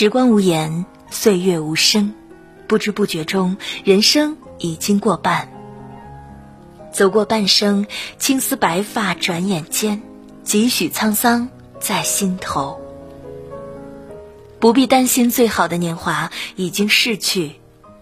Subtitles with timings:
[0.00, 2.14] 时光无言，岁月无声，
[2.66, 5.46] 不知不觉中，人生已经过半。
[6.90, 7.86] 走过半生，
[8.18, 10.00] 青丝白发转眼间，
[10.42, 11.46] 几许沧桑
[11.80, 12.80] 在心头。
[14.58, 17.56] 不必担心，最好的年华已经逝去，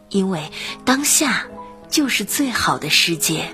[0.09, 0.53] 因为
[0.85, 1.49] 当下
[1.91, 3.45] 就是最好的时节。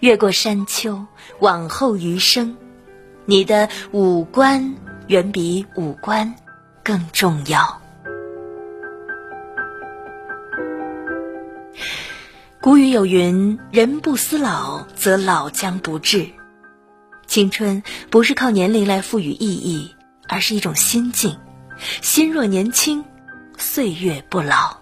[0.00, 1.02] 越过山丘，
[1.38, 2.54] 往后余生，
[3.24, 4.74] 你的五官
[5.06, 6.34] 远比五官
[6.90, 7.80] 更重要。
[12.60, 16.26] 古语有云：“人不思老，则老将不至。”
[17.28, 17.80] 青春
[18.10, 19.94] 不是靠年龄来赋予意义，
[20.26, 21.38] 而是一种心境。
[22.02, 23.04] 心若年轻，
[23.56, 24.76] 岁月不老。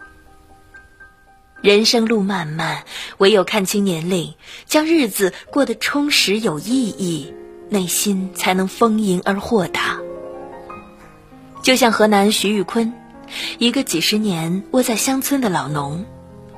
[1.61, 2.85] 人生路漫漫，
[3.19, 7.35] 唯有看清年龄，将日子过得充实有意义，
[7.69, 9.98] 内心才能丰盈而豁达。
[11.69, 12.95] 就像河南徐玉坤，
[13.59, 16.07] 一个几十年窝在乡村的老农，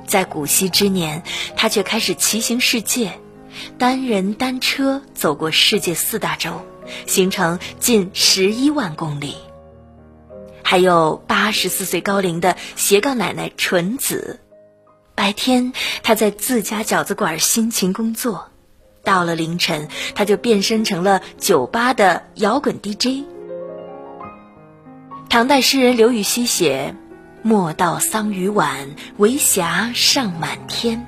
[0.07, 1.23] 在古稀之年，
[1.57, 3.19] 他却开始骑行世界，
[3.77, 6.61] 单人单车走过世界四大洲，
[7.07, 9.35] 行程近十一万公里。
[10.63, 14.39] 还有八十四岁高龄的斜杠奶奶纯子，
[15.13, 15.73] 白天
[16.03, 18.47] 她在自家饺子馆辛勤工作，
[19.03, 23.25] 到了凌晨，她就变身成了酒吧的摇滚 DJ。
[25.31, 26.93] 唐代诗人刘禹锡写
[27.41, 31.07] ：“莫道桑榆晚，为霞尚满天。”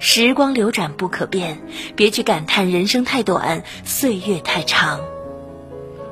[0.00, 1.60] 时光流转不可变，
[1.94, 4.98] 别去感叹人生太短，岁月太长。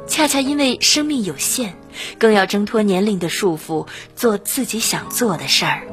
[0.06, 1.76] 恰恰因为生命有限。
[2.18, 5.88] 更要挣脱年龄的束缚，做自己想做的事儿。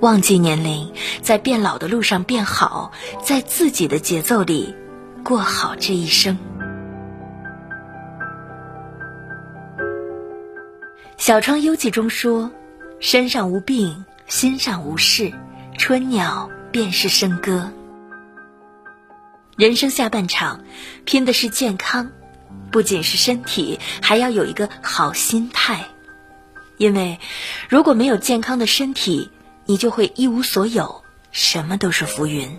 [0.00, 4.74] 忘记年龄，在变老的路上变好，在自己的节奏里
[5.24, 6.36] 过好这一生。
[11.16, 12.50] 《小窗幽记》中说
[13.00, 15.32] ：“身上无病，心上无事，
[15.78, 17.72] 春鸟便是笙歌。”
[19.56, 20.64] 人生下半场，
[21.04, 22.10] 拼的是健康。
[22.70, 25.86] 不仅是身体，还要有一个好心态，
[26.76, 27.20] 因为
[27.68, 29.30] 如果没有健康的身体，
[29.64, 32.58] 你就会一无所有，什么都是浮云。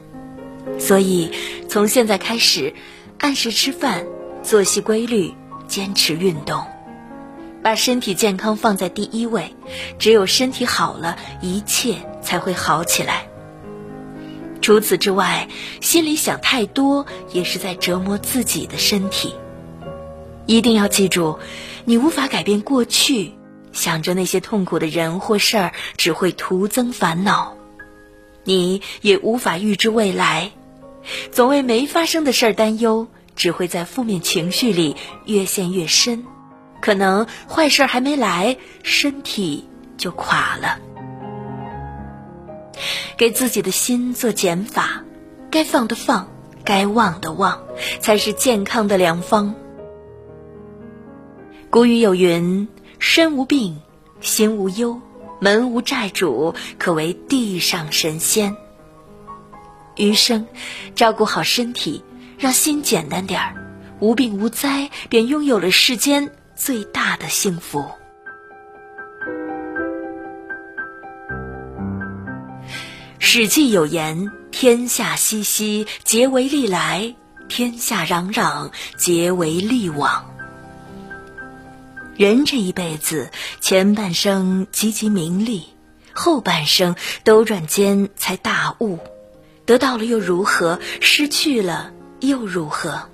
[0.80, 1.32] 所以，
[1.68, 2.74] 从现在开始，
[3.20, 4.06] 按时吃饭，
[4.42, 5.34] 作息规律，
[5.68, 6.66] 坚持运动，
[7.66, 9.56] 把身体健康放在第一位。
[9.98, 13.28] 只有身体好了，一切才会好起来。
[14.62, 15.50] 除此之外，
[15.82, 19.34] 心里想太多，也是在折磨自己的身体。
[20.46, 21.40] 一定要记住，
[21.86, 23.34] 你无法改变过去，
[23.74, 27.56] 想着那些痛苦的人或事儿，只会徒增烦恼；
[28.44, 30.52] 你也无法预知未来，
[31.32, 34.96] 总为没发生的事儿担忧，只会在负面情绪里
[35.26, 36.26] 越陷越深，
[36.86, 40.78] 可能坏事还没来，身体就垮了。
[43.18, 45.04] 给自己的心做减法，
[45.50, 46.30] 该放的放，
[46.64, 47.64] 该忘的忘，
[48.02, 49.56] 才是健康的良方。
[51.72, 52.68] 古语有云
[53.00, 53.82] ：“身无病，
[54.22, 55.02] 心无忧，
[55.40, 58.56] 门无债主，可为地上神仙。”
[59.98, 60.46] 余生，
[60.94, 62.04] 照顾好身体，
[62.38, 63.56] 让心简单点儿，
[64.00, 67.82] 无病无灾，便拥有了世间最大的幸福。
[73.20, 77.16] 《史记》有言：“天下熙熙，皆为利来；
[77.50, 80.32] 天下攘攘，皆为利往。”
[82.16, 83.30] 人这一辈子，
[83.60, 85.66] 前半生汲汲名利，
[86.14, 86.96] 后半生
[87.26, 89.00] 兜转间才大悟。
[89.66, 90.80] 得到了又如何？
[91.02, 91.92] 失去了
[92.22, 93.10] 又如何？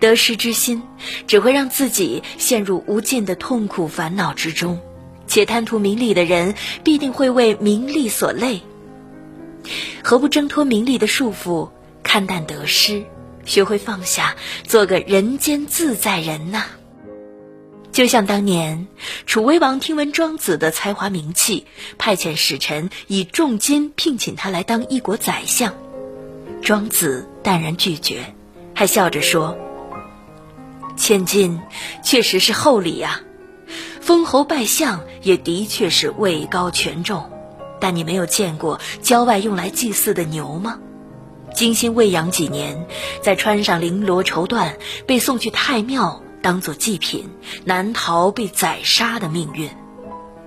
[0.00, 0.82] 得失之心，
[1.26, 4.80] 只会让自己陷入无尽的痛苦烦恼之中。
[5.26, 8.62] 且贪图名利的人，必定会为名利所累。
[10.02, 11.68] 何不挣脱名利的束缚，
[12.02, 13.04] 看淡得失，
[13.44, 16.64] 学会放下，做个人间自在人呢？
[17.92, 18.86] 就像当年
[19.26, 21.66] 楚威王听闻庄子的才华名气，
[21.98, 25.74] 派遣使臣以重金聘请他来当一国宰相，
[26.62, 28.34] 庄子淡然拒绝，
[28.72, 29.58] 还笑着说
[30.98, 31.60] ：“千金
[32.02, 33.20] 确实是厚礼呀，
[34.02, 37.30] 封侯拜相也的确是位高权重，
[37.80, 40.78] 但你没有见过郊外用来祭祀的牛吗？
[41.54, 42.86] 精心喂养几年，
[43.22, 44.74] 再穿上绫罗绸缎，
[45.06, 47.28] 被送去太庙。”当做祭品，
[47.64, 49.68] 难逃被宰杀的命运。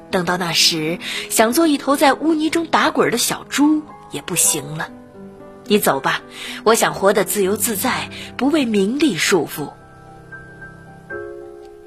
[0.09, 0.99] 等到那时，
[1.29, 4.87] 想做一头在污泥中打滚的小猪也不行了。
[5.65, 6.21] 你走吧，
[6.63, 9.73] 我想活得自由自在，不为名利束缚。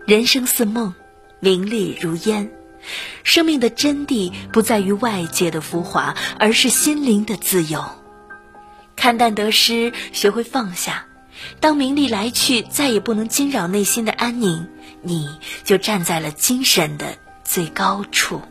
[0.07, 0.95] 人生似梦，
[1.41, 2.51] 名利如烟。
[3.23, 7.83] 生命的真谛不在于外界的浮华，而是心灵的自由。
[8.97, 11.07] 看淡得失，学会放下。
[11.59, 14.69] 当名利来去，再也不能惊扰内心的安宁，
[15.01, 15.27] 你
[15.65, 18.43] 就站在了精神的最高处。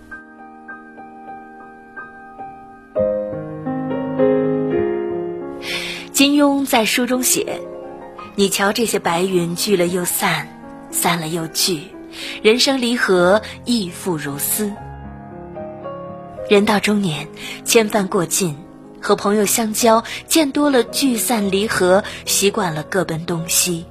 [6.11, 7.61] 金庸在书中写
[8.35, 10.52] ：“你瞧这些白云聚了又散，
[10.93, 11.81] 散了又聚，
[12.41, 14.71] 人生离合亦复如斯。
[16.49, 17.27] 人到中年，
[17.65, 18.55] 千帆过尽。”
[19.03, 23.85] 和朋友相交，见多了聚散离合，习惯了各奔东西，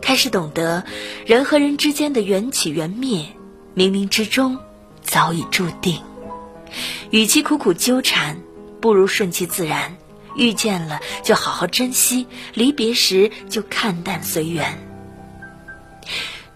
[0.00, 0.84] 开始懂得
[1.26, 3.26] 人和人之间的缘起缘灭，
[3.76, 4.58] 冥冥之中
[5.02, 6.00] 早已注定。
[7.10, 8.38] 与其苦苦纠缠，
[8.80, 9.94] 不如顺其自然。
[10.34, 14.91] 遇见了就好好珍惜，离别时就看淡随缘。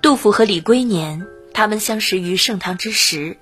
[0.03, 3.39] 杜甫和李龟年，他们相识于盛唐之时，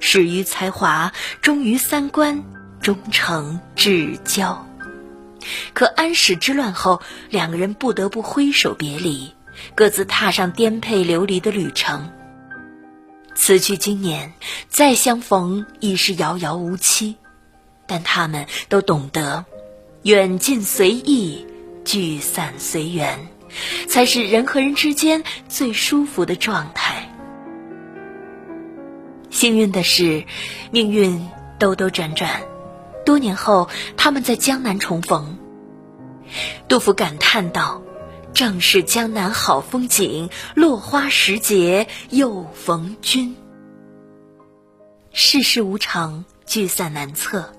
[0.00, 2.44] 始于才华，终于三观。
[2.82, 4.68] 终成至交，
[5.72, 9.32] 可安史之乱后，两个人不得不挥手别离，
[9.74, 12.10] 各自踏上颠沛流离的旅程。
[13.34, 14.34] 此去经年，
[14.68, 17.16] 再相逢已是遥遥无期。
[17.86, 19.46] 但他们都懂得，
[20.02, 21.46] 远近随意，
[21.86, 23.28] 聚散随缘，
[23.94, 27.08] 才是人和人之间最舒服的状态。
[29.30, 30.24] 幸运的是，
[30.72, 31.28] 命运
[31.60, 32.42] 兜兜转转。
[33.06, 35.38] 多年后，他们在江南重逢。
[36.66, 37.82] 杜甫感叹道
[38.34, 43.36] ：“正是江南好风景，落花时节又逢君。”
[45.14, 47.52] 世事无常，聚散难测，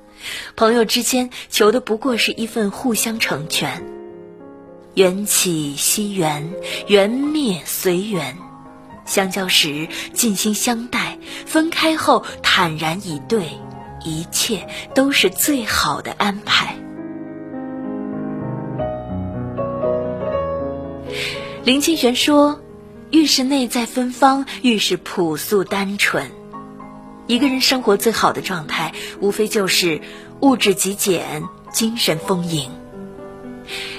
[0.57, 3.85] 朋友之间求的不过是一份互相成全。
[4.95, 6.51] 缘起惜缘，
[6.87, 8.37] 缘灭随缘。
[9.05, 13.49] 相交时尽心相待，分开后坦然以对。
[14.07, 16.75] 一切都是最好的安排。
[21.63, 22.61] 林清玄说
[23.09, 26.29] ：“越是内在芬芳，越是朴素单纯。
[27.25, 29.99] 一个人生活最好的状态，无非就是
[30.41, 31.41] 物质极简，
[31.73, 32.69] 精神丰盈。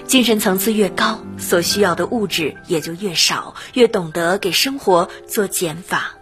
[0.07, 6.15] 精神层次越高，所需要的物质也就越少，越懂得给生活做减法。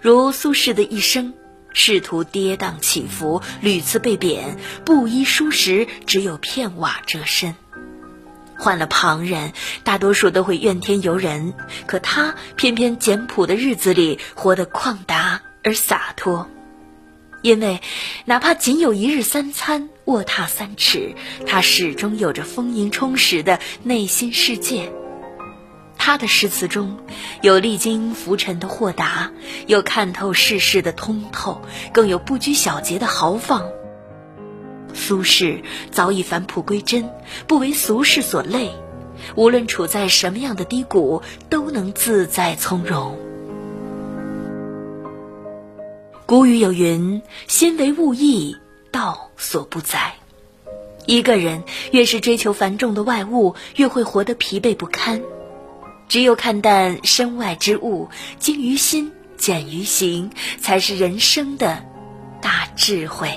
[0.00, 1.34] 如苏轼的一生。”
[1.72, 7.54] 仕途跌宕起伏，屡次被贬，布衣疏食，只有片瓦遮身。
[8.58, 9.52] 换了旁人，
[9.84, 11.54] 大多数都会怨天尤人，
[11.86, 16.50] 可他偏偏简朴的日子里活得旷达而洒脱，
[17.42, 17.80] 因为
[18.24, 21.14] 哪怕仅有一日三餐，卧榻三尺，
[21.46, 24.92] 他始终有着丰盈充实的内心世界。
[25.96, 26.98] 他的诗词中
[27.42, 29.32] 有历经浮沉的豁达，
[29.66, 31.60] 有看透世事的通透，
[31.92, 33.68] 更有不拘小节的豪放。
[34.94, 37.10] 苏轼早已返璞归真，
[37.46, 38.70] 不为俗世所累，
[39.34, 43.29] 无论处在什么样的低谷，都能自在从容。
[46.30, 48.56] 古语有云：“心为物役，
[48.92, 50.14] 道所不载。”
[51.04, 55.20] 一个人越是追求繁重的外物，越会活得疲惫不堪。
[56.08, 58.08] 只有看淡身外之物，
[58.38, 61.84] 精于心，简于行，才是人生的
[62.40, 63.36] 大智慧。